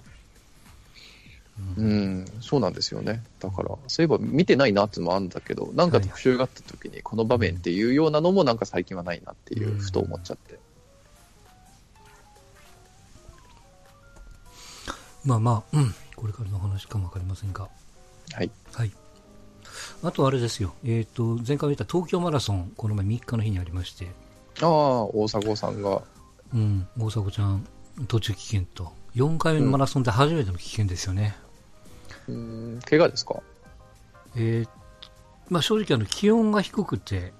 [1.77, 3.23] ううんん、そうなんですよね。
[3.39, 10.59] だから、そういえば見てないなっていうのもあるんだけど、なんか特集があった時に、この場面っていうようなのもなんか最近はないなっていう、うんふと思っちゃって。
[15.25, 17.67] まあまあ、うん、これからの話かもわかりませんが。
[18.33, 18.49] はい。
[18.73, 18.91] はい。
[20.03, 24.07] あとあれですよ、えっ、と、前回言った東京マラソン、この前3日の日にありまして、
[24.61, 26.01] ああ、大迫さんが、
[26.53, 27.67] うん、大迫ちゃん、
[28.07, 31.35] 途中棄権と、4回目のマラソンで初めての棄権ですよね。
[32.27, 33.41] うん、怪我ですか？
[34.35, 34.69] えー
[35.49, 37.33] まあ、正直あの気温が低くて、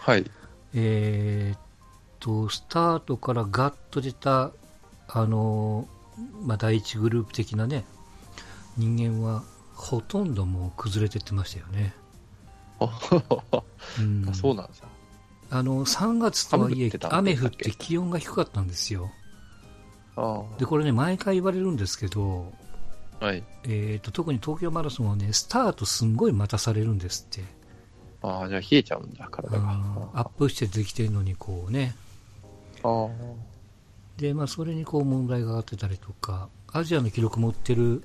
[0.00, 0.30] はい。
[0.74, 1.60] えーっ
[2.20, 4.52] とスタートからガッと出た、
[5.08, 5.88] あの
[6.44, 7.84] まあ、第一グループ的なね
[8.76, 9.42] 人間は
[9.74, 11.94] ほとんどもう崩れてってましたよね、
[14.00, 14.88] うんあそうなんですよ。
[15.50, 19.10] あの3月とはいえ雨降って気温が低かったんですよ
[20.16, 22.52] あでこれね毎回言われるんですけど、
[23.20, 23.26] あ。
[23.26, 23.44] はい。
[23.64, 27.44] えーっと特に東京マラソンはねスタートすんごい待たされるんですって
[28.22, 29.80] ああ、じゃあ冷えちゃうんだ、体が。
[30.14, 31.94] アップしてできてるのにこうね
[32.82, 33.08] ああ。
[34.16, 38.02] で、まあ、それにこう問題があってたりとか、アジアの記録持ってる、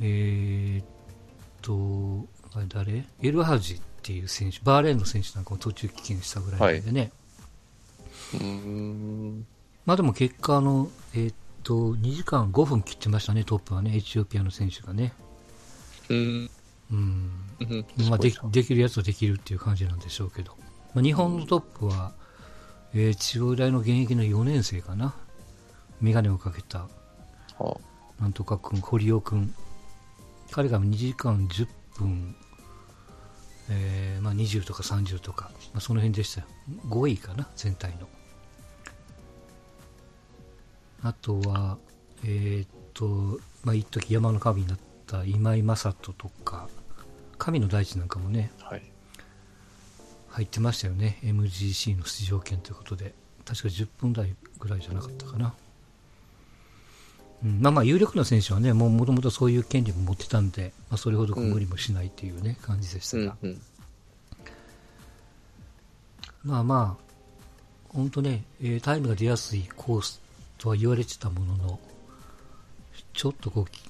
[0.00, 0.86] えーっ
[1.62, 3.04] と、あれ誰？
[3.22, 7.12] エルハジっていう選手、バーレーンの選手なんかも途中棄権したぐらいでね、
[8.34, 9.46] うーん。
[9.84, 11.34] まあでも結果、あの、えーっ
[11.64, 15.12] と、2時間5分切ってましたね、トップはね、エチオピアの選手がね。
[16.08, 16.50] うん。
[16.90, 17.30] うん。
[17.60, 17.86] うん。
[18.08, 20.56] まあでできるやつはできるっていう感じなんでしょうけど、
[20.94, 22.12] まあ、日本のトップは、
[22.94, 25.14] えー中央大の現役の4年生かな、
[26.00, 26.86] 眼鏡をかけた。
[28.20, 29.54] なんとか君、堀尾君、
[30.50, 32.36] 彼が2時間10分、
[33.70, 36.46] えーまあ、20とか30とか、まあ、その辺でしたよ。
[36.88, 38.08] 5位かな、全体の。
[41.02, 41.78] あとは、
[42.24, 46.68] えーっと、まあ、一時山の神になった今井正人とか、
[47.38, 48.82] 神の大地なんかもね、はい。
[50.28, 51.18] 入ってましたよね。
[51.22, 53.14] MGC の出場権ということで。
[53.44, 55.54] 確か10分台ぐらいじゃなかったかな。
[57.44, 63.36] うん、まあまあ、有力な選手はね、もうもともとそういう権利も持ってたんで、まあ、それほど無理もしないっていうね、感じでしたが。
[63.42, 63.62] うんうん。
[66.44, 67.08] まあまあ、
[67.90, 70.20] 本当ね、えータイムが出やすいコース
[70.58, 71.80] とは言われてたものの、
[73.12, 73.82] ちょっとこう、き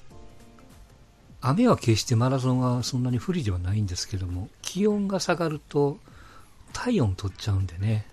[1.41, 5.97] 雨は決してマラソンはそんなに不利ではないんですけども、気温が下がると、
[6.73, 8.05] 体温取っちゃうんでね。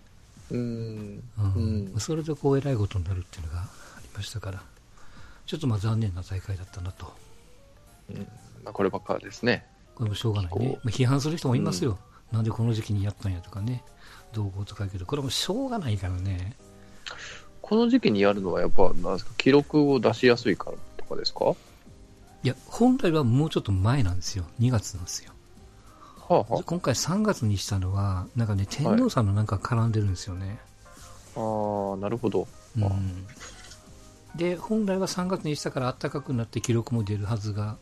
[0.50, 1.22] うん。
[1.38, 3.66] うんうんそれでこう、えらいことになるっていうのがあ
[4.00, 4.62] りましたから、
[5.46, 7.12] ちょっとまあ残念な大会だったなと。
[8.64, 9.64] まあ、こればっかですね。
[9.94, 10.78] これもしょうがないねこ。
[10.82, 11.98] まあ、批判する人もいますよ。
[12.32, 13.82] なんでこの時期にやったんやとかね。
[14.32, 16.56] 動向とか言うけど、これもしょうがないからね。
[17.62, 21.44] この時期にやるのはやっぱ、なんですか、記録を出しやすいからとかですか？
[21.46, 21.56] は
[22.42, 24.44] いや、本来はもうちょっと前なんですよ。
[24.60, 25.32] 2月なんですよ。
[26.28, 30.58] あ、は今回3月にしたのは、なんかね、天皇さんのなんか絡んでるんですよね。
[31.36, 32.46] あ、ああ、なるほど。
[32.76, 33.26] うん。
[34.36, 37.76] で、本来は3月にしたから暖かくなって記録も出るはずが、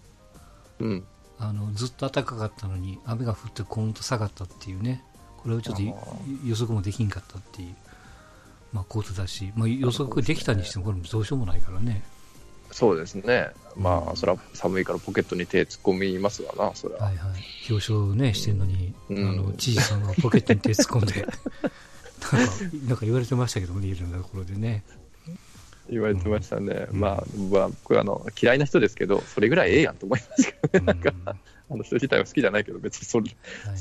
[0.78, 1.04] うん。
[1.36, 5.02] あのずっと暖かかったのに雨が降ってコーンと下がったっていうね。
[5.42, 7.74] これをちょっとあ予測もできんかったっていう、
[8.72, 12.02] まあ、ことだし、まあ、予測できたにしてもこれもどうしようもないからね。
[12.70, 13.50] そうですね。
[13.76, 17.06] まあ、それは寒いからポケットに手突っ込みますわな、それは。
[17.06, 17.32] はいはい。
[17.70, 19.28] 表彰ねしてんのに、うん。
[19.28, 21.26] あの知事さんがポケットに手突っ込んで。
[22.32, 22.52] なんか
[22.88, 24.82] なんか言われてましたけどもねいろんなところでね
[25.90, 26.86] 言われてましたね。
[26.90, 30.86] うんまあ、僕はあの嫌いな人ですけど、それぐらいええやんと思いますけどね。
[30.86, 31.12] なんか、
[31.70, 33.80] あの人自体は好きじゃないけど、別にそれ、うんはい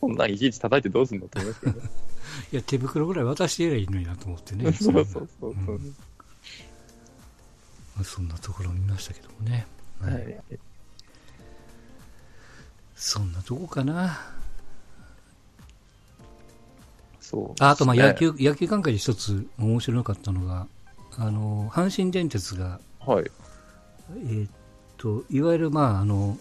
[0.00, 1.88] そんなんいちいち叩いてどうすんのと思いますけどね。
[2.52, 5.50] いや手袋ぐらい渡してやればいいのになと思ってね そうそうそうそう。
[5.50, 5.96] うん
[7.96, 9.66] まあそんなところを見ましたけどもね、
[10.00, 10.38] はいはい。
[12.94, 14.20] そんなとこかな
[17.20, 18.14] そう、ああとまあ野。
[18.14, 20.68] 球、野球関係で一つ面白かったのが、
[21.16, 23.30] あの、阪神電鉄が、はい。
[24.10, 24.50] えーっ
[24.96, 26.38] と、いわゆるまあ、あの、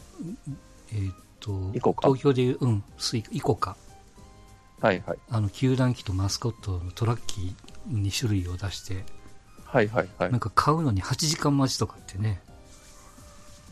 [0.92, 3.76] えーっと、東京でいう、うん、スイイコカ、
[4.80, 5.18] はいはい。
[5.30, 9.04] あの、球団機とマスコットのトラッキー2種類を出して、
[9.66, 10.40] はいはいはいなん。
[10.40, 12.42] か買うのに8時間待ちとかってね、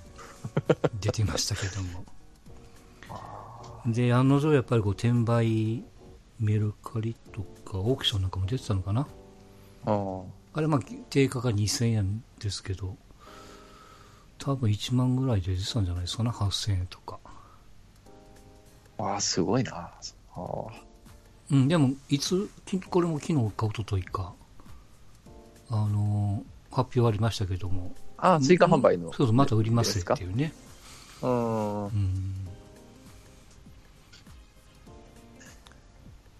[1.00, 2.06] 出てましたけども。
[3.86, 5.84] で、案の定やっぱりこう、転売、
[6.40, 9.08] メルカリとか、オークションなんかも出てたのかな
[9.86, 10.22] あ
[10.56, 12.96] あれまあ定価が2000円ですけど、
[14.40, 16.04] 多分1万ぐらいで出てたんじゃない？
[16.04, 17.20] ですかな、8000円とか。
[18.98, 19.04] あ。
[19.04, 19.72] ああ、すごいな。
[19.74, 19.92] あ
[20.36, 20.42] あ。
[21.52, 24.34] うん、でも、いつ、きこれも昨日か一昨日か、
[25.70, 29.14] あのー発表ありましたけども、ああ、追加販売の。
[29.14, 30.52] そうそう、また売りますっていうね。
[31.22, 31.86] うん。
[31.86, 32.48] うん。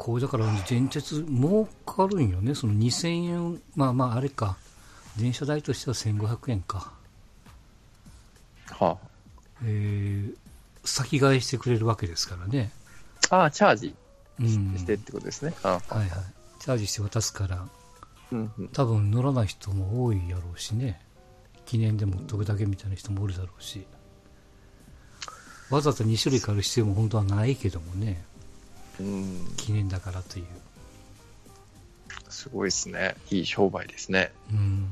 [0.06, 4.56] こうだから電鉄儲かるんよね、その2000円、まあまああれか、
[5.18, 6.94] 電車代としては1500円か。
[8.70, 9.00] は
[9.64, 10.36] えー
[10.88, 12.72] 先返してくれるわけですからね。
[13.32, 13.38] あ。
[13.38, 13.96] ああ、チャージ
[14.40, 14.76] うん。
[14.78, 15.56] してってことですね。
[15.64, 16.20] ああはいはい。
[16.60, 17.68] チャージして渡すから、
[18.32, 18.68] うんうん。
[18.68, 21.02] 多分乗らない人も多いやろうしね。
[21.66, 23.88] 記念でも飛ぶだけみたいな人もおるだろうし。
[25.72, 28.24] わざわざ2種類買う必要も本当はないけどもね。
[29.00, 29.54] うん。
[29.58, 30.46] 記念だからという。
[32.30, 33.16] すごいですね。
[33.32, 34.32] いい商売ですね。
[34.52, 34.88] うん。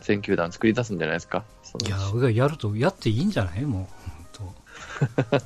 [0.00, 1.44] 全球団作り出すんじゃないですか？
[1.84, 3.62] いや、俺がやると、やっていいんじゃない？
[3.66, 3.86] もう、
[4.32, 4.54] 本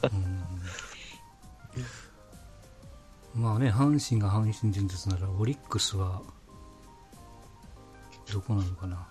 [0.01, 0.09] 当。
[3.35, 6.23] うん、まあね、阪神が阪神電鉄なら、オリックスは、
[8.33, 9.05] どこなのかな？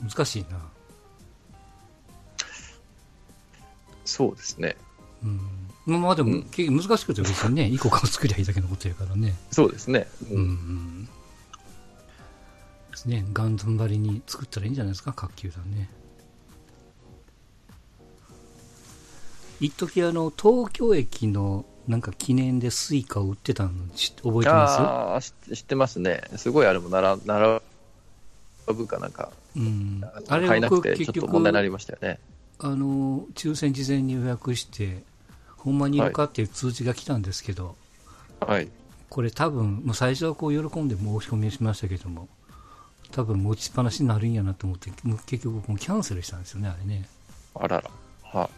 [0.00, 0.60] 難しいな。
[4.04, 4.76] そうですね。
[5.22, 5.40] うん。
[5.86, 9.34] まあまあでも、うん結局難しくて別にね、 一個かを作りゃいいだけのことやからね。
[9.50, 10.06] そうですね。
[10.30, 11.04] ううん、うん。
[11.06, 11.10] で
[12.96, 15.88] すね、ガンダム張りに作ったらいいんじゃないですか、各球団ね。
[19.60, 24.78] 一時あの、東京駅のなんか記念で Suica を売ってたの知覚えてます？
[24.80, 26.22] ああ、知知ってますね。
[26.36, 27.60] すごいあれもなら、並
[28.66, 30.00] ぶかなんか、うん。
[30.04, 32.20] ああれ買えなくて、ちょっ僕結局、と問題になりましたよね。
[32.60, 35.02] あの、抽選事前に予約して、
[35.56, 37.76] ほんまにいるかっていう通知が来たんですけど、
[38.40, 38.68] はい。
[39.10, 42.28] これ多分、もう最初はこう喜んで申し込みをしましたけども、
[43.10, 44.90] 多分持ちっぱなしになるんやなと思って、
[45.26, 47.08] 結局キャンセルしたんですよね、あれね。
[47.54, 47.90] あらら。
[48.22, 48.50] は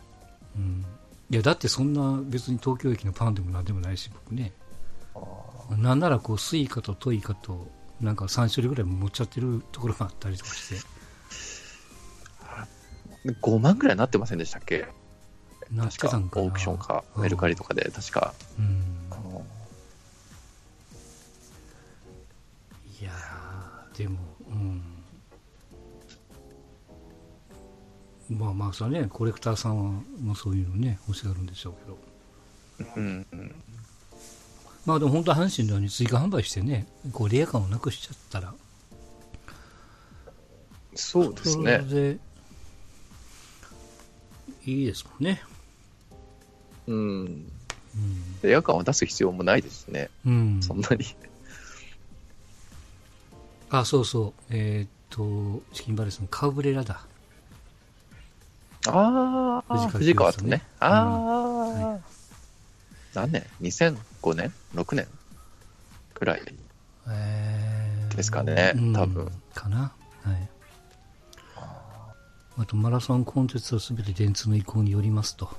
[0.57, 0.85] うん。
[1.31, 4.53] いや、だってそんな別に東京駅のファンでもなんでもないし、僕ね。
[5.79, 7.69] なんならこう、 Suica と TOICA と、
[8.01, 10.81] なんか3種類ぐらい持っちゃってるところがあったりとかして、
[13.25, 14.87] 5万ぐらいなってませんでしたっけ？
[15.73, 16.09] な確か。
[16.09, 18.35] オークションか、うんメルカリとかで、確か。
[18.59, 18.87] うん。
[23.01, 24.19] いやー、でも、
[24.49, 24.83] うん。
[28.39, 31.75] まあまあ、それはね、コレクターさんは、もうそういうのね、欲しがるんでしょう
[32.79, 32.95] けど。
[32.97, 33.55] うんうん。
[34.87, 38.55] まあでも本当は阪神のように追加販売してね、こうレア感をなくしちゃったら、
[40.95, 42.19] そうですそれね。
[44.65, 45.43] で、いいですもんね。
[46.87, 47.25] うん。
[47.25, 47.27] う
[48.47, 48.51] ん。
[48.51, 50.61] エアカンは出す必要もないですしね、うん。
[50.63, 51.05] そんなに。
[53.71, 54.33] あ、そうそう。
[54.51, 57.01] えーっと、チキンバレーさん、カウブレラだ。
[58.89, 60.63] ああ、藤藤川川とね。
[60.81, 61.11] ああ、
[61.69, 62.01] は
[63.15, 65.07] 何年 ?2005 年 ?6 年？
[66.15, 66.43] くらい。
[67.09, 69.93] えーですかねうん多分かな？
[70.25, 70.49] はい。
[72.61, 75.51] あと、マラソンコンテンツはすべて電通の意向によりますと。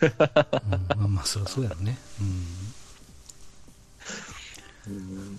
[0.02, 1.98] うん、まあまあ、そりゃそうやろね。
[4.86, 5.36] うん。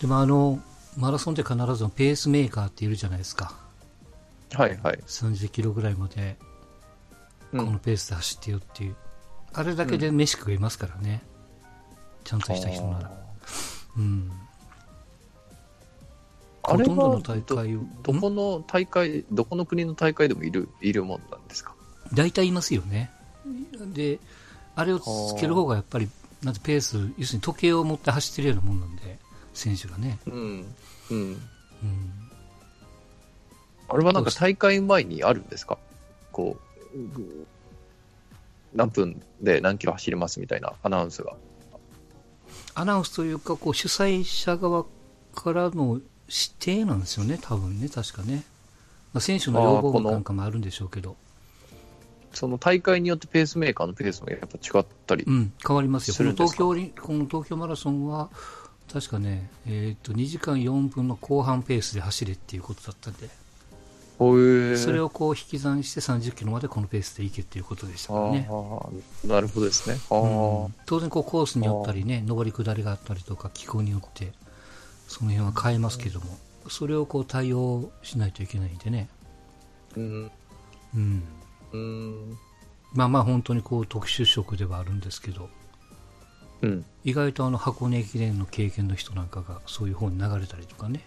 [0.00, 0.62] でも、あの、
[0.96, 3.54] マラソンって必ずペースメーカーっているじゃないですか。
[4.52, 4.98] はいはい。
[5.06, 6.36] 30キロぐらいまで
[7.52, 8.96] うん、このペースで走ってよっていう、
[9.52, 11.22] あれだけで飯食えますからね、
[12.24, 13.10] ちゃんとした人なら、
[13.96, 14.30] うん、
[16.62, 21.74] あれほとんどのは大会をどこの大会、どこの国の大会でもいるいるもんなんですか？
[22.12, 23.10] 大体いますよね
[23.94, 24.18] で
[24.76, 26.08] あれをつける方がやっぱり
[26.42, 29.18] なんてペース要するに時計を持って走ってるようなもんなんで
[29.54, 30.34] 選手がね、うん。
[30.34, 30.66] うん。
[31.10, 31.38] うん、
[33.88, 35.78] あれはなんか大会前にあるんですか？
[36.32, 36.56] こ
[36.94, 37.46] う、ぐ
[38.74, 41.34] 何分で何キロ走りますみたいなアナウンスが。
[42.74, 44.84] アナウンスというかこう主催者側
[45.34, 46.00] からの
[46.30, 48.44] 指定なんですよね多分ね確かね、
[49.12, 51.16] まあ、選手の要望なんかもあるんでしょうけど。
[52.32, 55.24] その大会によってペースメーカーのペースもやっぱ違ったり。
[55.26, 56.64] うん、変わりますよ、このするんですか？
[56.64, 58.30] 東京この東京マラソンは、
[58.92, 63.28] 確かね、えー、と2時間4分の後半ペースで走れっていうことだったんで、
[64.18, 68.48] ほえそれをこう引き算して30キロまでこのペースで行けっていうことでしたからね、
[69.24, 69.96] なるほどですね。
[70.10, 70.74] うん。
[70.86, 74.32] 当然こうコースによったりね、上り下りがあったりとか、気候によって、
[75.10, 76.38] その辺は変えますけども、
[76.68, 79.08] それをこう対応しないといけないんでね、
[79.96, 80.30] うん。
[80.94, 81.22] うん、
[81.72, 82.38] うん。
[82.94, 85.50] まあまあ、本当にこう特殊職ではあるんですけど、
[86.62, 86.84] うん。
[87.02, 91.04] 意外とあの箱根駅伝の経験の人なんかがそういう方に流れたりとかね、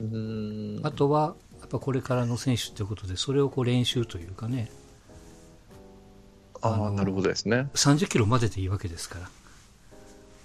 [0.00, 0.80] うん。
[0.82, 4.72] あとはやっぱこれからの選手ってことでそれをこう練習というかね
[6.62, 7.68] ああ、なるほどですね。
[7.74, 9.30] 30キロまででいいわけですから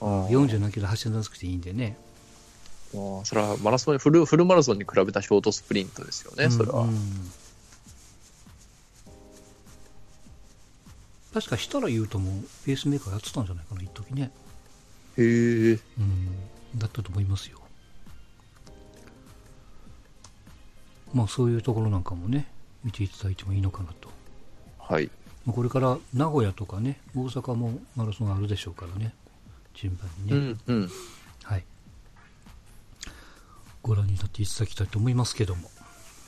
[0.06, 1.98] 40何キロ走らなくていいんでね
[2.94, 6.82] ああそれはマラソン、フルフルマラソンに比べたショートスプリントですよね、それは。
[6.82, 6.98] うんうん
[11.34, 12.32] 確かしたら言うとも
[12.66, 14.32] ペースメーカーやってたんじゃないかな一時ね
[15.18, 15.24] へえ。
[15.24, 16.30] うん
[16.78, 17.60] だったと思いますよ
[21.14, 22.48] まあそういうところなんかもね
[22.86, 24.10] 見ていただいてもいいのかなと
[24.80, 25.10] はい。
[25.46, 29.14] まあこれから名古屋とかね大阪もマラソンあるでしょうからね
[29.76, 30.90] 順番にね、うん、うん。
[31.44, 31.64] はい
[33.82, 35.70] ご覧になっていただきたいと思いますけども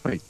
[0.04, 0.22] はい。